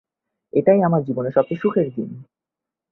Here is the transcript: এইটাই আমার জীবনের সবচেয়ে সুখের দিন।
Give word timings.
এইটাই 0.53 0.79
আমার 0.81 1.01
জীবনের 1.03 1.35
সবচেয়ে 1.35 1.61
সুখের 1.61 1.87
দিন। 1.95 2.09